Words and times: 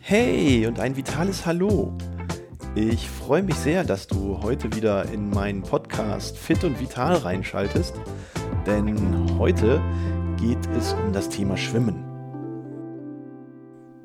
Hey 0.00 0.66
und 0.66 0.80
ein 0.80 0.96
vitales 0.96 1.44
Hallo. 1.44 1.92
Ich 2.74 3.08
freue 3.08 3.42
mich 3.42 3.56
sehr, 3.56 3.84
dass 3.84 4.06
du 4.06 4.42
heute 4.42 4.74
wieder 4.74 5.04
in 5.12 5.28
meinen 5.28 5.62
Podcast 5.62 6.38
Fit 6.38 6.64
und 6.64 6.80
Vital 6.80 7.14
reinschaltest, 7.16 7.94
denn 8.66 9.38
heute 9.38 9.82
geht 10.38 10.64
es 10.76 10.94
um 10.94 11.12
das 11.12 11.28
Thema 11.28 11.56
Schwimmen. 11.56 12.04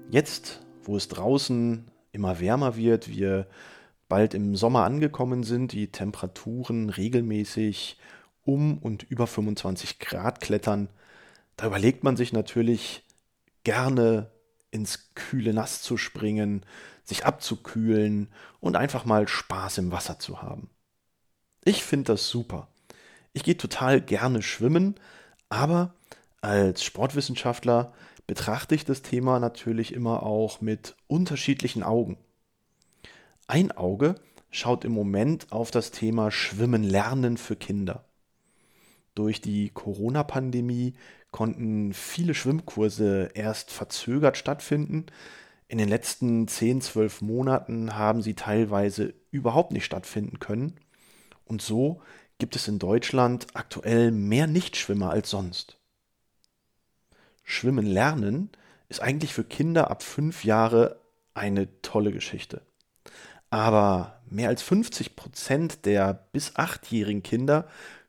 Jetzt, 0.10 0.66
wo 0.82 0.98
es 0.98 1.08
draußen 1.08 1.86
immer 2.12 2.40
wärmer 2.40 2.76
wird, 2.76 3.10
wir 3.10 3.48
bald 4.10 4.34
im 4.34 4.56
Sommer 4.56 4.84
angekommen 4.84 5.44
sind, 5.44 5.72
die 5.72 5.88
Temperaturen 5.88 6.90
regelmäßig 6.90 7.98
um 8.44 8.78
und 8.78 9.04
über 9.04 9.26
25 9.26 10.00
Grad 10.00 10.42
klettern, 10.42 10.90
da 11.56 11.68
überlegt 11.68 12.04
man 12.04 12.18
sich 12.18 12.34
natürlich 12.34 13.04
gerne 13.64 14.32
ins 14.71 15.14
kühle 15.14 15.54
Nass 15.54 15.82
zu 15.82 15.98
springen, 15.98 16.66
sich 17.04 17.25
abzukühlen 17.25 18.32
und 18.60 18.75
einfach 18.75 19.06
mal 19.06 19.28
Spaß 19.28 19.78
im 19.78 19.92
Wasser 19.92 20.20
zu 20.20 20.42
haben. 20.42 20.70
Ich 21.64 21.84
finde 21.84 22.14
das 22.14 22.28
super. 22.28 22.68
Ich 23.34 23.44
gehe 23.44 23.58
total 23.58 24.02
gerne 24.02 24.42
schwimmen, 24.42 24.96
aber 25.50 25.94
als 26.42 26.84
Sportwissenschaftler 26.84 27.94
betrachte 28.28 28.75
ich 28.75 28.86
das 28.86 29.02
Thema 29.02 29.39
natürlich 29.39 29.94
immer 29.94 30.24
auch 30.24 30.61
mit 30.61 30.96
unterschiedlichen 31.08 31.83
Augen. 31.83 32.17
Ein 33.47 33.72
Auge 33.72 34.16
schaut 34.50 34.86
im 34.86 34.92
Moment 34.92 35.52
auf 35.52 35.72
das 35.72 35.92
Thema 35.92 36.31
Schwimmen 36.31 36.83
lernen 36.83 37.38
für 37.38 37.56
Kinder. 37.56 38.06
Durch 39.16 39.42
die 39.42 39.70
Corona-Pandemie 39.70 40.95
konnten 41.31 41.94
viele 41.94 42.34
Schwimmkurse 42.34 43.30
erst 43.34 43.72
verzögert 43.72 44.38
stattfinden. 44.38 45.06
In 45.67 45.78
den 45.78 45.89
letzten 45.89 46.47
10, 46.47 46.81
12 46.81 47.22
Monaten 47.22 47.95
haben 47.95 48.22
sie 48.22 48.36
teilweise 48.36 49.14
überhaupt 49.31 49.72
nicht 49.72 49.86
stattfinden 49.86 50.39
können. 50.39 50.75
Und 51.45 51.61
so 51.61 52.02
gibt 52.38 52.55
es 52.55 52.67
in 52.67 52.80
Deutschland 52.80 53.47
aktuell 53.53 54.11
mehr 54.11 54.47
Nichtschwimmer 54.47 55.11
als 55.11 55.30
sonst. 55.30 55.77
Schwimmen 57.44 57.86
lernen 57.86 58.50
ist 58.89 59.02
eigentlich 59.02 59.33
für 59.33 59.44
Kinder 59.44 59.92
ab 59.92 60.03
fünf 60.03 60.44
Jahre 60.44 61.00
eine 61.33 61.81
tolle 61.81 62.11
Geschichte. 62.11 62.61
Aber 63.50 64.22
mehr 64.30 64.50
als 64.50 64.61
50 64.64 65.16
Prozent 65.16 65.86
der 65.86 66.27
bis 66.31 66.55
achtjährigen 66.55 67.23
Kinder 67.23 67.67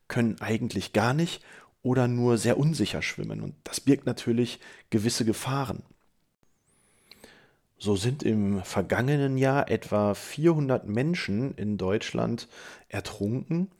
können 0.08 0.41
eigentlich 0.41 0.92
gar 0.92 1.14
nicht 1.14 1.42
oder 1.83 2.08
nur 2.08 2.38
sehr 2.38 2.58
unsicher 2.58 3.02
schwimmen. 3.02 3.41
Und 3.41 3.55
das 3.64 3.80
birgt 3.80 4.06
natürlich 4.06 4.58
gewisse 4.91 5.24
Gefahren. 5.24 5.83
So 7.78 7.96
sind 7.96 8.22
im 8.22 8.62
vergangenen 8.62 9.36
Jahr 9.36 9.70
etwa 9.70 10.14
400 10.14 10.86
Menschen 10.86 11.55
in 11.56 11.77
Deutschland 11.77 12.48
ertrunken 12.88 13.70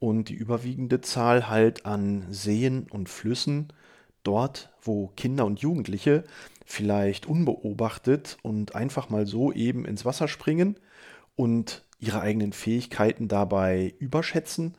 und 0.00 0.28
die 0.28 0.34
überwiegende 0.34 1.00
Zahl 1.00 1.48
halt 1.48 1.86
an 1.86 2.26
Seen 2.30 2.88
und 2.90 3.08
Flüssen, 3.08 3.72
dort, 4.24 4.70
wo 4.82 5.08
Kinder 5.16 5.46
und 5.46 5.60
Jugendliche 5.60 6.24
vielleicht 6.64 7.26
unbeobachtet 7.26 8.38
und 8.42 8.74
einfach 8.74 9.10
mal 9.10 9.26
so 9.26 9.52
eben 9.52 9.84
ins 9.84 10.04
Wasser 10.04 10.26
springen 10.26 10.76
und 11.36 11.84
ihre 12.00 12.20
eigenen 12.20 12.52
Fähigkeiten 12.52 13.28
dabei 13.28 13.94
überschätzen 14.00 14.74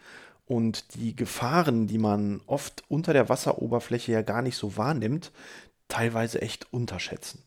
und 0.46 0.96
die 0.96 1.16
Gefahren, 1.16 1.88
die 1.88 1.98
man 1.98 2.42
oft 2.48 2.84
unter 2.90 3.14
der 3.14 3.30
Wasseroberfläche 3.30 4.12
ja 4.12 4.22
gar 4.22 4.42
nicht 4.42 4.58
so 4.58 4.78
wahrnimmt, 4.78 5.32
teilweise 5.88 6.42
echt 6.42 6.72
unterschätzen. 6.74 7.44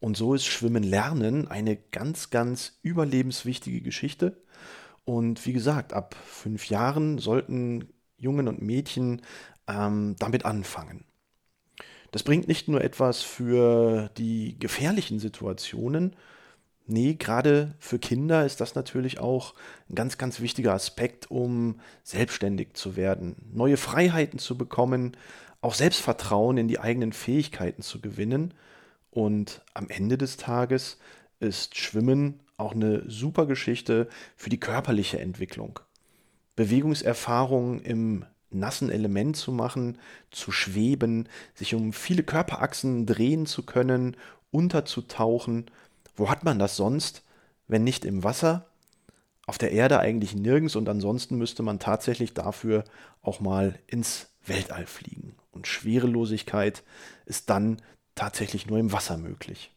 Und 0.00 0.16
so 0.16 0.34
ist 0.34 0.46
Schwimmen 0.46 0.82
lernen 0.82 1.48
eine 1.48 1.76
ganz, 1.76 2.30
ganz 2.30 2.78
überlebenswichtige 2.82 3.80
Geschichte. 3.80 4.42
Und 5.04 5.46
wie 5.46 5.52
gesagt, 5.52 5.92
ab 5.92 6.16
fünf 6.26 6.68
Jahren 6.68 7.18
sollten 7.18 7.88
Jungen 8.16 8.48
und 8.48 8.62
Mädchen 8.62 9.22
ähm, 9.68 10.16
damit 10.18 10.44
anfangen. 10.44 11.04
Das 12.10 12.24
bringt 12.24 12.46
nicht 12.46 12.68
nur 12.68 12.82
etwas 12.82 13.22
für 13.22 14.10
die 14.18 14.58
gefährlichen 14.58 15.18
Situationen, 15.18 16.14
Nee, 16.86 17.14
gerade 17.14 17.74
für 17.78 17.98
Kinder 17.98 18.44
ist 18.44 18.60
das 18.60 18.74
natürlich 18.74 19.20
auch 19.20 19.54
ein 19.88 19.94
ganz, 19.94 20.18
ganz 20.18 20.40
wichtiger 20.40 20.74
Aspekt, 20.74 21.30
um 21.30 21.80
selbstständig 22.02 22.74
zu 22.74 22.96
werden, 22.96 23.36
neue 23.52 23.76
Freiheiten 23.76 24.38
zu 24.38 24.58
bekommen, 24.58 25.16
auch 25.60 25.74
Selbstvertrauen 25.74 26.58
in 26.58 26.68
die 26.68 26.80
eigenen 26.80 27.12
Fähigkeiten 27.12 27.82
zu 27.82 28.00
gewinnen. 28.00 28.52
Und 29.10 29.62
am 29.74 29.88
Ende 29.88 30.18
des 30.18 30.36
Tages 30.36 30.98
ist 31.38 31.76
Schwimmen 31.76 32.40
auch 32.56 32.72
eine 32.72 33.08
super 33.08 33.46
Geschichte 33.46 34.08
für 34.36 34.50
die 34.50 34.60
körperliche 34.60 35.20
Entwicklung. 35.20 35.78
Bewegungserfahrungen 36.56 37.80
im 37.80 38.24
nassen 38.50 38.90
Element 38.90 39.36
zu 39.36 39.52
machen, 39.52 39.98
zu 40.30 40.52
schweben, 40.52 41.28
sich 41.54 41.74
um 41.74 41.92
viele 41.92 42.22
Körperachsen 42.22 43.06
drehen 43.06 43.46
zu 43.46 43.64
können, 43.64 44.16
unterzutauchen 44.50 45.66
wo 46.14 46.28
hat 46.30 46.44
man 46.44 46.58
das 46.58 46.76
sonst, 46.76 47.22
wenn 47.68 47.84
nicht 47.84 48.04
im 48.04 48.24
Wasser? 48.24 48.66
Auf 49.46 49.58
der 49.58 49.72
Erde 49.72 49.98
eigentlich 49.98 50.34
nirgends 50.34 50.76
und 50.76 50.88
ansonsten 50.88 51.36
müsste 51.36 51.62
man 51.62 51.78
tatsächlich 51.78 52.32
dafür 52.34 52.84
auch 53.22 53.40
mal 53.40 53.78
ins 53.86 54.28
Weltall 54.46 54.86
fliegen. 54.86 55.36
Und 55.50 55.66
Schwerelosigkeit 55.66 56.82
ist 57.26 57.50
dann 57.50 57.82
tatsächlich 58.14 58.66
nur 58.66 58.78
im 58.78 58.92
Wasser 58.92 59.16
möglich. 59.16 59.74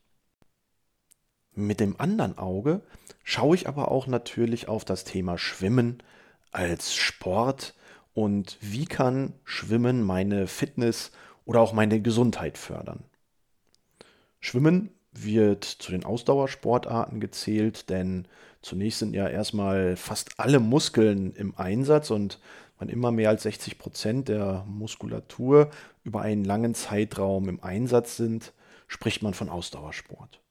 Mit 1.54 1.80
dem 1.80 2.00
anderen 2.00 2.38
Auge 2.38 2.82
schaue 3.24 3.56
ich 3.56 3.68
aber 3.68 3.90
auch 3.90 4.08
natürlich 4.08 4.68
auf 4.68 4.86
das 4.86 5.04
Thema 5.04 5.38
Schwimmen 5.38 6.04
als 6.52 6.96
Sport 6.96 7.76
und 8.14 8.58
wie 8.62 8.86
kann 8.86 9.34
Schwimmen 9.44 10.04
meine 10.04 10.48
Fitness 10.48 11.12
oder 11.46 11.62
auch 11.62 11.74
meine 11.74 12.02
Gesundheit 12.02 12.58
fördern. 12.58 13.04
Schwimmen 14.40 14.90
wird 15.16 15.64
zu 15.64 15.92
den 15.92 16.06
Ausdauersportarten 16.06 17.20
gezählt, 17.20 17.90
denn 17.90 18.28
zunächst 18.62 19.00
sind 19.00 19.14
ja 19.14 19.28
erstmal 19.28 19.96
fast 19.96 20.32
alle 20.38 20.60
Muskeln 20.60 21.34
im 21.36 21.56
Einsatz 21.58 22.12
und 22.12 22.40
wenn 22.80 22.90
immer 22.90 23.12
mehr 23.12 23.30
als 23.30 23.44
60 23.44 23.78
Prozent 23.78 24.28
der 24.28 24.66
Muskulatur 24.68 25.70
über 26.04 26.22
einen 26.22 26.44
langen 26.44 26.76
Zeitraum 26.76 27.48
im 27.48 27.64
Einsatz 27.64 28.18
sind, 28.18 28.54
spricht 28.88 29.24
man 29.24 29.34
von 29.34 29.50
Ausdauersport. 29.50 30.42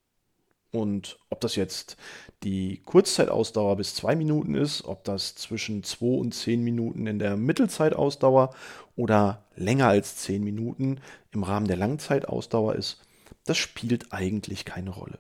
Und 0.73 1.19
ob 1.31 1.41
das 1.41 1.55
jetzt 1.55 1.97
die 2.43 2.83
Kurzzeitausdauer 2.85 3.77
bis 3.77 3.95
zwei 3.95 4.17
Minuten 4.17 4.57
ist, 4.57 4.85
ob 4.85 5.05
das 5.05 5.37
zwischen 5.37 5.85
zwei 5.85 6.19
und 6.19 6.35
zehn 6.35 6.65
Minuten 6.65 7.07
in 7.07 7.21
der 7.21 7.37
Mittelzeitausdauer 7.37 8.53
oder 8.97 9.45
länger 9.55 9.87
als 9.87 10.17
zehn 10.17 10.43
Minuten 10.43 10.99
im 11.31 11.45
Rahmen 11.45 11.69
der 11.69 11.77
Langzeitausdauer 11.77 12.75
ist, 12.75 13.01
das 13.44 13.59
spielt 13.59 14.12
eigentlich 14.12 14.65
keine 14.65 14.91
Rolle. 14.91 15.19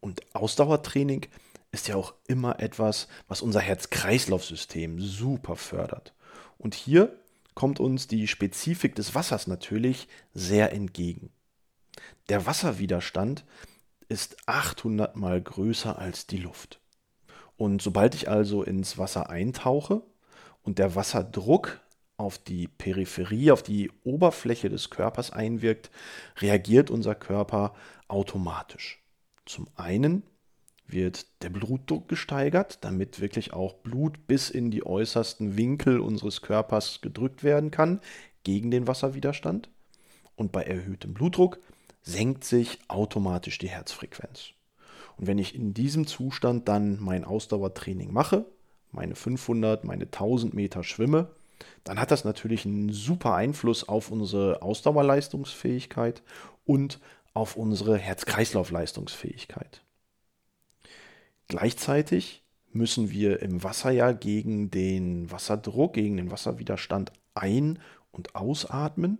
Und 0.00 0.22
Ausdauertraining 0.34 1.26
ist 1.70 1.88
ja 1.88 1.96
auch 1.96 2.14
immer 2.26 2.60
etwas, 2.60 3.08
was 3.26 3.42
unser 3.42 3.60
Herz-Kreislauf-System 3.60 5.00
super 5.00 5.56
fördert. 5.56 6.14
Und 6.56 6.74
hier 6.74 7.18
kommt 7.54 7.80
uns 7.80 8.06
die 8.06 8.26
Spezifik 8.28 8.94
des 8.94 9.14
Wassers 9.14 9.46
natürlich 9.46 10.08
sehr 10.32 10.72
entgegen. 10.72 11.30
Der 12.28 12.46
Wasserwiderstand 12.46 13.44
ist 14.08 14.36
800 14.46 15.16
mal 15.16 15.40
größer 15.40 15.98
als 15.98 16.26
die 16.26 16.38
Luft. 16.38 16.80
Und 17.56 17.82
sobald 17.82 18.14
ich 18.14 18.28
also 18.28 18.62
ins 18.62 18.96
Wasser 18.96 19.28
eintauche 19.28 20.02
und 20.62 20.78
der 20.78 20.94
Wasserdruck 20.94 21.80
auf 22.18 22.36
die 22.36 22.68
Peripherie, 22.68 23.52
auf 23.52 23.62
die 23.62 23.90
Oberfläche 24.04 24.68
des 24.68 24.90
Körpers 24.90 25.30
einwirkt, 25.30 25.90
reagiert 26.38 26.90
unser 26.90 27.14
Körper 27.14 27.74
automatisch. 28.08 29.00
Zum 29.46 29.68
einen 29.76 30.24
wird 30.86 31.42
der 31.42 31.50
Blutdruck 31.50 32.08
gesteigert, 32.08 32.78
damit 32.82 33.20
wirklich 33.20 33.52
auch 33.52 33.74
Blut 33.74 34.26
bis 34.26 34.50
in 34.50 34.70
die 34.70 34.84
äußersten 34.84 35.56
Winkel 35.56 36.00
unseres 36.00 36.42
Körpers 36.42 37.00
gedrückt 37.00 37.44
werden 37.44 37.70
kann 37.70 38.00
gegen 38.42 38.70
den 38.70 38.86
Wasserwiderstand. 38.86 39.70
Und 40.34 40.50
bei 40.50 40.62
erhöhtem 40.62 41.14
Blutdruck 41.14 41.60
senkt 42.02 42.44
sich 42.44 42.78
automatisch 42.88 43.58
die 43.58 43.68
Herzfrequenz. 43.68 44.50
Und 45.18 45.26
wenn 45.26 45.38
ich 45.38 45.54
in 45.54 45.74
diesem 45.74 46.06
Zustand 46.06 46.68
dann 46.68 47.00
mein 47.00 47.24
Ausdauertraining 47.24 48.12
mache, 48.12 48.46
meine 48.90 49.14
500, 49.14 49.84
meine 49.84 50.04
1000 50.04 50.54
Meter 50.54 50.82
schwimme, 50.82 51.28
dann 51.84 52.00
hat 52.00 52.10
das 52.10 52.24
natürlich 52.24 52.64
einen 52.66 52.92
super 52.92 53.34
Einfluss 53.34 53.88
auf 53.88 54.10
unsere 54.10 54.62
Ausdauerleistungsfähigkeit 54.62 56.22
und 56.64 57.00
auf 57.34 57.56
unsere 57.56 57.96
Herz-Kreislauf-Leistungsfähigkeit. 57.96 59.82
Gleichzeitig 61.48 62.42
müssen 62.72 63.10
wir 63.10 63.40
im 63.42 63.62
Wasser 63.62 63.90
ja 63.90 64.12
gegen 64.12 64.70
den 64.70 65.30
Wasserdruck, 65.30 65.94
gegen 65.94 66.16
den 66.16 66.30
Wasserwiderstand 66.30 67.12
ein- 67.34 67.78
und 68.12 68.34
Ausatmen. 68.34 69.18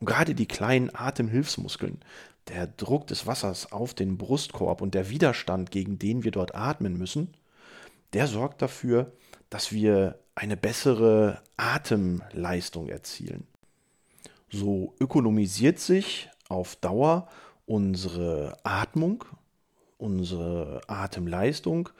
Und 0.00 0.06
gerade 0.06 0.34
die 0.34 0.46
kleinen 0.46 0.94
Atemhilfsmuskeln, 0.94 2.00
der 2.48 2.66
Druck 2.66 3.06
des 3.06 3.26
Wassers 3.26 3.72
auf 3.72 3.94
den 3.94 4.18
Brustkorb 4.18 4.80
und 4.80 4.94
der 4.94 5.10
Widerstand, 5.10 5.70
gegen 5.70 5.98
den 5.98 6.24
wir 6.24 6.30
dort 6.30 6.54
atmen 6.54 6.96
müssen, 6.96 7.34
der 8.12 8.26
sorgt 8.26 8.62
dafür, 8.62 9.12
dass 9.50 9.72
wir 9.72 10.18
eine 10.34 10.56
bessere 10.56 11.42
Atemleistung 11.56 12.88
erzielen. 12.88 13.46
So 14.50 14.94
ökonomisiert 15.00 15.78
sich 15.78 16.30
auf 16.48 16.76
Dauer 16.76 17.28
unsere 17.66 18.56
Atmung, 18.62 19.24
unsere 19.98 20.80
Atemleistung 20.86 21.90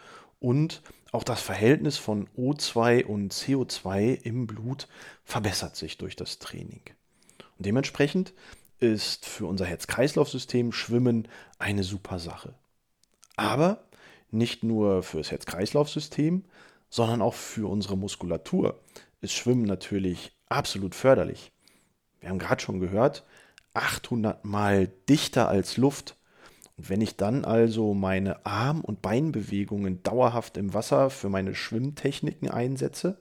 und 0.40 0.82
auch 1.12 1.24
das 1.24 1.40
Verhältnis 1.40 1.96
von 1.96 2.28
O2 2.36 3.04
und 3.04 3.32
CO2 3.32 4.22
im 4.22 4.46
Blut 4.46 4.88
verbessert 5.24 5.76
sich 5.76 5.98
durch 5.98 6.16
das 6.16 6.38
Training. 6.38 6.82
Und 7.56 7.66
dementsprechend 7.66 8.34
ist 8.78 9.26
für 9.26 9.46
unser 9.46 9.66
Herz-Kreislauf-System 9.66 10.72
Schwimmen 10.72 11.28
eine 11.58 11.82
super 11.82 12.18
Sache. 12.18 12.54
Aber 13.36 13.84
nicht 14.30 14.62
nur 14.62 15.02
für 15.02 15.18
das 15.18 15.30
Herz-Kreislauf-System, 15.30 16.44
sondern 16.90 17.22
auch 17.22 17.34
für 17.34 17.68
unsere 17.68 17.96
Muskulatur 17.96 18.80
ist 19.20 19.32
Schwimmen 19.32 19.64
natürlich 19.64 20.32
absolut 20.48 20.94
förderlich. 20.94 21.52
Wir 22.20 22.28
haben 22.30 22.38
gerade 22.38 22.62
schon 22.62 22.80
gehört, 22.80 23.24
800 23.74 24.44
Mal 24.44 24.88
dichter 25.08 25.48
als 25.48 25.76
Luft. 25.76 26.16
Und 26.76 26.88
wenn 26.88 27.00
ich 27.00 27.16
dann 27.16 27.44
also 27.44 27.94
meine 27.94 28.46
Arm- 28.46 28.80
und 28.80 29.02
Beinbewegungen 29.02 30.02
dauerhaft 30.02 30.56
im 30.56 30.74
Wasser 30.74 31.10
für 31.10 31.28
meine 31.28 31.54
Schwimmtechniken 31.54 32.48
einsetze, 32.50 33.20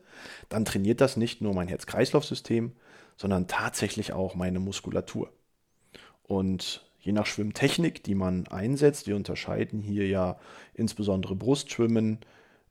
dann 0.49 0.65
trainiert 0.65 1.01
das 1.01 1.17
nicht 1.17 1.41
nur 1.41 1.53
mein 1.53 1.67
Herz-Kreislauf-System, 1.67 2.73
sondern 3.17 3.47
tatsächlich 3.47 4.13
auch 4.13 4.35
meine 4.35 4.59
Muskulatur. 4.59 5.31
Und 6.23 6.85
je 6.99 7.11
nach 7.11 7.25
Schwimmtechnik, 7.25 8.03
die 8.03 8.15
man 8.15 8.47
einsetzt, 8.47 9.07
wir 9.07 9.15
unterscheiden 9.15 9.81
hier 9.81 10.07
ja 10.07 10.37
insbesondere 10.73 11.35
Brustschwimmen, 11.35 12.19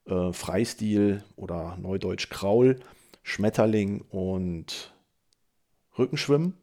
äh, 0.07 0.33
Freistil 0.33 1.23
oder 1.37 1.77
Neudeutsch 1.81 2.31
Kraul, 2.31 2.81
Schmetterling 3.23 4.03
und 4.11 4.95
Rückenschwimmen. 5.99 6.55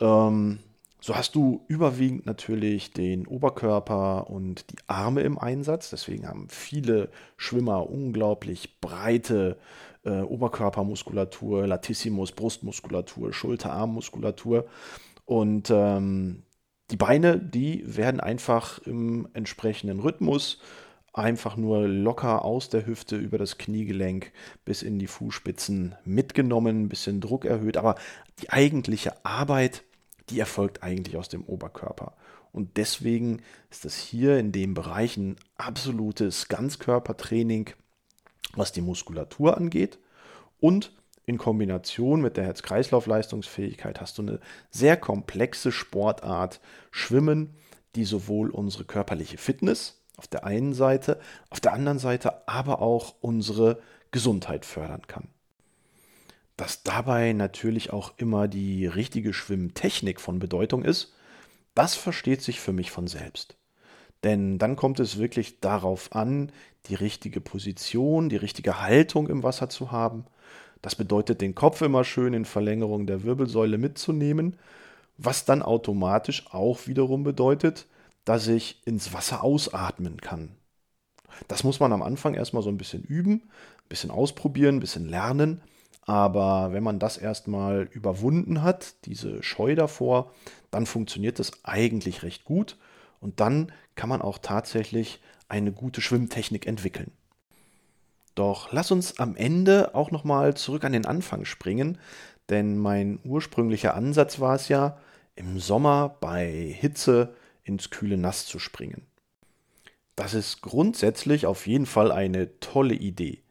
Ähm, 0.00 0.58
so 1.02 1.16
hast 1.16 1.34
du 1.34 1.64
überwiegend 1.68 2.26
natürlich 2.26 2.92
den 2.92 3.26
Oberkörper 3.26 4.28
und 4.28 4.70
die 4.70 4.76
Arme 4.86 5.22
im 5.22 5.38
Einsatz. 5.38 5.90
Deswegen 5.90 6.28
haben 6.28 6.48
viele 6.50 7.08
Schwimmer 7.38 7.88
unglaublich 7.88 8.80
breite 8.80 9.56
äh, 10.04 10.20
Oberkörpermuskulatur, 10.20 11.66
Latissimus, 11.66 12.32
Brustmuskulatur, 12.32 13.32
Schulter-Armmuskulatur. 13.32 14.66
Und 15.24 15.70
ähm, 15.70 16.42
die 16.90 16.96
Beine, 16.96 17.38
die 17.38 17.82
werden 17.86 18.20
einfach 18.20 18.78
im 18.80 19.28
entsprechenden 19.32 20.00
Rhythmus 20.00 20.58
einfach 21.12 21.56
nur 21.56 21.88
locker 21.88 22.44
aus 22.44 22.68
der 22.68 22.86
Hüfte 22.86 23.16
über 23.16 23.38
das 23.38 23.58
Kniegelenk 23.58 24.32
bis 24.64 24.82
in 24.82 24.98
die 24.98 25.06
Fußspitzen 25.06 25.96
mitgenommen, 26.04 26.82
ein 26.84 26.88
bisschen 26.88 27.20
Druck 27.20 27.44
erhöht, 27.44 27.76
aber 27.76 27.96
die 28.40 28.50
eigentliche 28.50 29.24
Arbeit, 29.24 29.82
die 30.28 30.38
erfolgt 30.38 30.82
eigentlich 30.82 31.16
aus 31.16 31.28
dem 31.28 31.44
Oberkörper. 31.44 32.14
Und 32.52 32.76
deswegen 32.76 33.42
ist 33.70 33.84
das 33.84 33.96
hier 33.96 34.38
in 34.38 34.52
dem 34.52 34.74
Bereich 34.74 35.16
ein 35.16 35.36
absolutes 35.56 36.48
Ganzkörpertraining, 36.48 37.70
was 38.54 38.72
die 38.72 38.80
Muskulatur 38.80 39.56
angeht. 39.56 39.98
Und 40.58 40.92
in 41.26 41.38
Kombination 41.38 42.20
mit 42.20 42.36
der 42.36 42.44
Herz-Kreislauf-Leistungsfähigkeit 42.44 44.00
hast 44.00 44.18
du 44.18 44.22
eine 44.22 44.40
sehr 44.70 44.96
komplexe 44.96 45.70
Sportart 45.70 46.60
Schwimmen, 46.90 47.54
die 47.94 48.04
sowohl 48.04 48.50
unsere 48.50 48.84
körperliche 48.84 49.38
Fitness 49.38 49.99
auf 50.20 50.26
der 50.26 50.44
einen 50.44 50.74
Seite, 50.74 51.18
auf 51.48 51.60
der 51.60 51.72
anderen 51.72 51.98
Seite 51.98 52.46
aber 52.46 52.82
auch 52.82 53.14
unsere 53.22 53.80
Gesundheit 54.10 54.66
fördern 54.66 55.06
kann. 55.06 55.28
Dass 56.58 56.82
dabei 56.82 57.32
natürlich 57.32 57.90
auch 57.90 58.12
immer 58.18 58.46
die 58.46 58.84
richtige 58.84 59.32
Schwimmtechnik 59.32 60.20
von 60.20 60.38
Bedeutung 60.38 60.84
ist, 60.84 61.14
das 61.74 61.94
versteht 61.94 62.42
sich 62.42 62.60
für 62.60 62.74
mich 62.74 62.90
von 62.90 63.06
selbst. 63.06 63.56
Denn 64.22 64.58
dann 64.58 64.76
kommt 64.76 65.00
es 65.00 65.16
wirklich 65.16 65.60
darauf 65.60 66.14
an, 66.14 66.52
die 66.88 66.96
richtige 66.96 67.40
Position, 67.40 68.28
die 68.28 68.36
richtige 68.36 68.82
Haltung 68.82 69.26
im 69.26 69.42
Wasser 69.42 69.70
zu 69.70 69.90
haben. 69.90 70.26
Das 70.82 70.96
bedeutet, 70.96 71.40
den 71.40 71.54
Kopf 71.54 71.80
immer 71.80 72.04
schön 72.04 72.34
in 72.34 72.44
Verlängerung 72.44 73.06
der 73.06 73.22
Wirbelsäule 73.22 73.78
mitzunehmen, 73.78 74.58
was 75.16 75.46
dann 75.46 75.62
automatisch 75.62 76.44
auch 76.50 76.86
wiederum 76.86 77.22
bedeutet, 77.22 77.86
dass 78.24 78.46
ich 78.46 78.86
ins 78.86 79.12
Wasser 79.12 79.42
ausatmen 79.42 80.20
kann. 80.20 80.56
Das 81.48 81.64
muss 81.64 81.80
man 81.80 81.92
am 81.92 82.02
Anfang 82.02 82.34
erstmal 82.34 82.62
so 82.62 82.68
ein 82.68 82.78
bisschen 82.78 83.02
üben, 83.02 83.42
ein 83.84 83.88
bisschen 83.88 84.10
ausprobieren, 84.10 84.76
ein 84.76 84.80
bisschen 84.80 85.08
lernen. 85.08 85.62
Aber 86.02 86.72
wenn 86.72 86.82
man 86.82 86.98
das 86.98 87.18
erstmal 87.18 87.88
überwunden 87.92 88.62
hat, 88.62 89.04
diese 89.04 89.42
Scheu 89.42 89.74
davor, 89.74 90.32
dann 90.70 90.86
funktioniert 90.86 91.38
das 91.38 91.52
eigentlich 91.64 92.22
recht 92.22 92.44
gut. 92.44 92.76
Und 93.20 93.40
dann 93.40 93.72
kann 93.94 94.08
man 94.08 94.22
auch 94.22 94.38
tatsächlich 94.38 95.20
eine 95.48 95.72
gute 95.72 96.00
Schwimmtechnik 96.00 96.66
entwickeln. 96.66 97.12
Doch 98.34 98.72
lass 98.72 98.90
uns 98.90 99.18
am 99.18 99.36
Ende 99.36 99.94
auch 99.94 100.10
nochmal 100.10 100.54
zurück 100.54 100.84
an 100.84 100.92
den 100.92 101.04
Anfang 101.04 101.44
springen, 101.44 101.98
denn 102.48 102.78
mein 102.78 103.18
ursprünglicher 103.24 103.94
Ansatz 103.94 104.40
war 104.40 104.54
es 104.54 104.68
ja, 104.68 104.98
im 105.36 105.58
Sommer 105.58 106.16
bei 106.20 106.74
Hitze 106.78 107.34
ins 107.70 107.90
kühle 107.90 108.18
Nass 108.18 108.44
zu 108.44 108.58
springen. 108.58 109.06
Das 110.16 110.34
ist 110.34 110.60
grundsätzlich 110.60 111.46
auf 111.46 111.66
jeden 111.66 111.86
Fall 111.86 112.12
eine 112.12 112.58
tolle 112.60 112.94
Idee. 112.94 113.42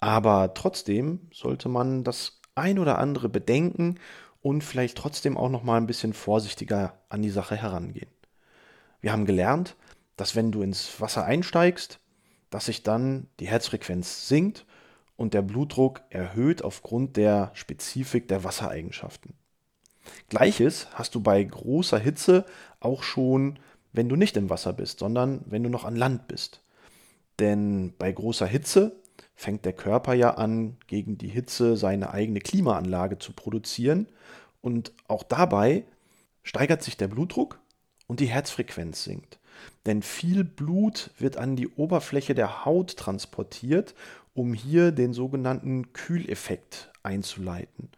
Aber 0.00 0.52
trotzdem 0.52 1.30
sollte 1.32 1.68
man 1.68 2.04
das 2.04 2.40
ein 2.54 2.78
oder 2.78 2.98
andere 2.98 3.28
bedenken 3.28 3.98
und 4.42 4.62
vielleicht 4.62 4.98
trotzdem 4.98 5.38
auch 5.38 5.48
noch 5.48 5.62
mal 5.62 5.78
ein 5.78 5.86
bisschen 5.86 6.12
vorsichtiger 6.12 6.98
an 7.08 7.22
die 7.22 7.30
Sache 7.30 7.56
herangehen. 7.56 8.10
Wir 9.00 9.12
haben 9.12 9.24
gelernt, 9.24 9.76
dass 10.16 10.36
wenn 10.36 10.52
du 10.52 10.62
ins 10.62 11.00
Wasser 11.00 11.24
einsteigst, 11.24 12.00
dass 12.50 12.66
sich 12.66 12.82
dann 12.82 13.28
die 13.40 13.48
Herzfrequenz 13.48 14.28
sinkt 14.28 14.66
und 15.16 15.32
der 15.32 15.42
Blutdruck 15.42 16.02
erhöht 16.10 16.62
aufgrund 16.62 17.16
der 17.16 17.50
Spezifik 17.54 18.28
der 18.28 18.44
Wassereigenschaften. 18.44 19.34
Gleiches 20.28 20.88
hast 20.94 21.14
du 21.14 21.20
bei 21.20 21.42
großer 21.42 21.98
Hitze 21.98 22.44
auch 22.80 23.02
schon, 23.02 23.58
wenn 23.92 24.08
du 24.08 24.16
nicht 24.16 24.36
im 24.36 24.50
Wasser 24.50 24.72
bist, 24.72 24.98
sondern 24.98 25.40
wenn 25.46 25.62
du 25.62 25.70
noch 25.70 25.84
an 25.84 25.96
Land 25.96 26.28
bist. 26.28 26.60
Denn 27.38 27.94
bei 27.98 28.12
großer 28.12 28.46
Hitze 28.46 28.96
fängt 29.34 29.64
der 29.64 29.72
Körper 29.72 30.14
ja 30.14 30.34
an, 30.34 30.76
gegen 30.86 31.18
die 31.18 31.28
Hitze 31.28 31.76
seine 31.76 32.12
eigene 32.12 32.40
Klimaanlage 32.40 33.18
zu 33.18 33.32
produzieren. 33.32 34.08
Und 34.60 34.92
auch 35.08 35.22
dabei 35.22 35.84
steigert 36.42 36.82
sich 36.82 36.96
der 36.96 37.08
Blutdruck 37.08 37.58
und 38.06 38.20
die 38.20 38.26
Herzfrequenz 38.26 39.04
sinkt. 39.04 39.38
Denn 39.86 40.02
viel 40.02 40.44
Blut 40.44 41.10
wird 41.18 41.36
an 41.36 41.56
die 41.56 41.68
Oberfläche 41.68 42.34
der 42.34 42.64
Haut 42.64 42.96
transportiert, 42.96 43.94
um 44.34 44.54
hier 44.54 44.92
den 44.92 45.12
sogenannten 45.12 45.92
Kühleffekt 45.92 46.90
einzuleiten. 47.04 47.90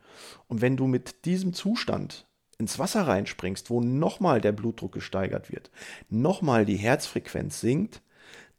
Und 0.49 0.61
wenn 0.61 0.77
du 0.77 0.87
mit 0.87 1.25
diesem 1.25 1.53
Zustand 1.53 2.27
ins 2.59 2.79
Wasser 2.79 3.07
reinspringst, 3.07 3.71
wo 3.71 3.81
nochmal 3.81 4.41
der 4.41 4.53
Blutdruck 4.53 4.93
gesteigert 4.93 5.53
wird, 5.53 5.71
nochmal 6.09 6.65
die 6.65 6.77
Herzfrequenz 6.77 7.61
sinkt, 7.61 8.03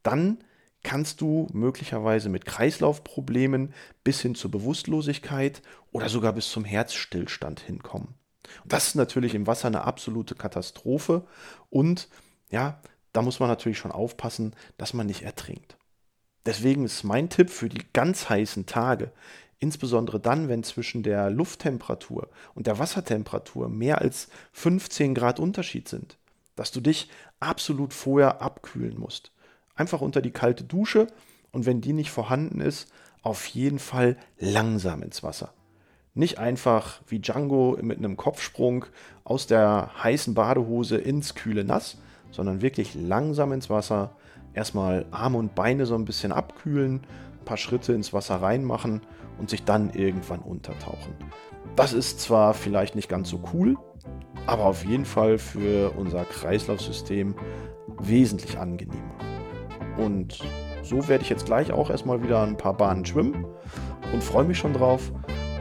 dann 0.03 0.37
kannst 0.83 1.21
du 1.21 1.47
möglicherweise 1.51 2.29
mit 2.29 2.45
Kreislaufproblemen 2.45 3.73
bis 4.03 4.21
hin 4.21 4.35
zur 4.35 4.51
Bewusstlosigkeit 4.51 5.61
oder 5.91 6.09
sogar 6.09 6.33
bis 6.33 6.49
zum 6.49 6.63
Herzstillstand 6.63 7.59
hinkommen. 7.59 8.13
Und 8.63 8.71
das 8.71 8.89
ist 8.89 8.95
natürlich 8.95 9.35
im 9.35 9.47
Wasser 9.47 9.67
eine 9.67 9.83
absolute 9.83 10.35
Katastrophe 10.35 11.25
und 11.69 12.07
ja, 12.49 12.79
da 13.11 13.21
muss 13.21 13.39
man 13.39 13.49
natürlich 13.49 13.79
schon 13.79 13.91
aufpassen, 13.91 14.55
dass 14.77 14.93
man 14.93 15.07
nicht 15.07 15.23
ertrinkt. 15.23 15.77
Deswegen 16.45 16.85
ist 16.85 17.03
mein 17.03 17.29
Tipp 17.29 17.49
für 17.49 17.67
die 17.67 17.85
ganz 17.91 18.29
heißen 18.29 18.65
Tage, 18.65 19.11
insbesondere 19.59 20.19
dann, 20.19 20.49
wenn 20.49 20.63
zwischen 20.63 21.03
der 21.03 21.29
Lufttemperatur 21.29 22.29
und 22.53 22.67
der 22.67 22.79
Wassertemperatur 22.79 23.69
mehr 23.69 24.01
als 24.01 24.29
15 24.53 25.15
Grad 25.15 25.39
Unterschied 25.39 25.87
sind, 25.87 26.17
dass 26.55 26.71
du 26.71 26.81
dich 26.81 27.09
absolut 27.39 27.93
vorher 27.93 28.41
abkühlen 28.41 28.99
musst. 28.99 29.31
Einfach 29.75 30.01
unter 30.01 30.21
die 30.21 30.31
kalte 30.31 30.63
Dusche 30.63 31.07
und 31.51 31.65
wenn 31.65 31.81
die 31.81 31.93
nicht 31.93 32.11
vorhanden 32.11 32.61
ist, 32.61 32.91
auf 33.21 33.45
jeden 33.47 33.79
Fall 33.79 34.17
langsam 34.39 35.03
ins 35.03 35.23
Wasser. 35.23 35.53
Nicht 36.13 36.39
einfach 36.39 37.01
wie 37.07 37.19
Django 37.19 37.77
mit 37.81 37.99
einem 37.99 38.17
Kopfsprung 38.17 38.85
aus 39.23 39.45
der 39.45 39.91
heißen 40.01 40.33
Badehose 40.33 40.97
ins 40.97 41.35
kühle 41.35 41.63
Nass, 41.63 41.97
sondern 42.31 42.61
wirklich 42.61 42.95
langsam 42.95 43.51
ins 43.53 43.69
Wasser, 43.69 44.15
erstmal 44.53 45.05
Arme 45.11 45.37
und 45.37 45.53
Beine 45.53 45.85
so 45.85 45.95
ein 45.95 46.05
bisschen 46.05 46.31
abkühlen, 46.31 47.01
paar 47.47 47.57
Schritte 47.57 47.93
ins 47.93 48.13
Wasser 48.13 48.41
reinmachen 48.41 49.01
und 49.39 49.49
sich 49.49 49.63
dann 49.63 49.89
irgendwann 49.89 50.39
untertauchen. 50.39 51.15
Das 51.75 51.93
ist 51.93 52.19
zwar 52.19 52.53
vielleicht 52.53 52.95
nicht 52.95 53.09
ganz 53.09 53.29
so 53.29 53.41
cool, 53.53 53.77
aber 54.45 54.65
auf 54.65 54.83
jeden 54.83 55.05
Fall 55.05 55.37
für 55.37 55.91
unser 55.97 56.25
Kreislaufsystem 56.25 57.35
wesentlich 57.99 58.57
angenehmer. 58.59 59.15
Und 59.97 60.39
so 60.83 61.07
werde 61.07 61.23
ich 61.23 61.29
jetzt 61.29 61.45
gleich 61.45 61.71
auch 61.71 61.89
erstmal 61.89 62.21
wieder 62.21 62.43
ein 62.43 62.57
paar 62.57 62.73
Bahnen 62.73 63.05
schwimmen 63.05 63.45
und 64.13 64.23
freue 64.23 64.45
mich 64.45 64.57
schon 64.57 64.73
drauf 64.73 65.11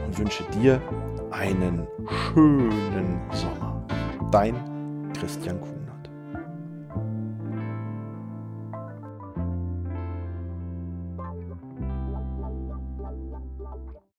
und 0.05 0.17
wünsche 0.17 0.43
dir 0.61 0.81
einen 1.31 1.87
schönen 2.33 3.21
Sommer. 3.31 3.85
Dein 4.31 5.11
Christian 5.13 5.61
Kuhn. 5.61 5.76